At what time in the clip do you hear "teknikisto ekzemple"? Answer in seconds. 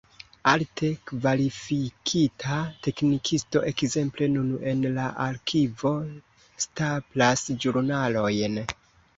2.87-4.31